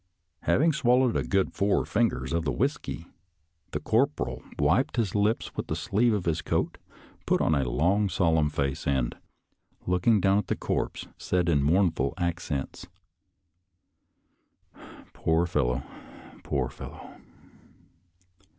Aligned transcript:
Having 0.45 0.73
swallowed 0.73 1.15
a 1.15 1.21
good 1.21 1.53
four 1.53 1.85
fingers 1.85 2.33
of 2.33 2.43
the 2.43 2.51
whisky, 2.51 3.05
the 3.69 3.79
corporal 3.79 4.41
wiped 4.57 4.95
his 4.95 5.13
lips 5.13 5.55
with 5.55 5.67
the 5.67 5.75
sleeve 5.75 6.11
of 6.11 6.25
his 6.25 6.41
coat, 6.41 6.79
put 7.27 7.39
on 7.39 7.53
a 7.53 7.69
long, 7.69 8.09
solemn 8.09 8.49
face, 8.49 8.87
and, 8.87 9.15
looking 9.85 10.19
down 10.19 10.39
at 10.39 10.47
the 10.47 10.55
corpse, 10.55 11.07
said 11.19 11.47
in 11.47 11.61
mournful 11.61 12.15
accents," 12.17 12.87
Poor 15.13 15.45
fellow, 15.45 15.83
poor 16.43 16.67
fellow 16.67 17.11